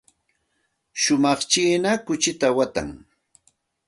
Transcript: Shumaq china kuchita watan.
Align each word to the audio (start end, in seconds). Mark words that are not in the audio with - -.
Shumaq 1.01 1.39
china 1.51 1.91
kuchita 2.05 2.47
watan. 2.57 2.89